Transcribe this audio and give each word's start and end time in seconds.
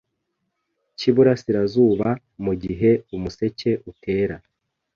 cyiburasirazuba 0.97 2.09
mugihe 2.43 2.91
Umuseke 3.15 3.71
utera 3.91 4.35